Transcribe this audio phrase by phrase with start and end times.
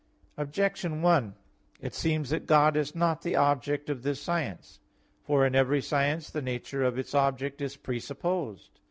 [0.35, 1.35] Objection 1:
[1.79, 4.79] It seems that God is not the object of this science.
[5.21, 8.79] For in every science, the nature of its object is presupposed.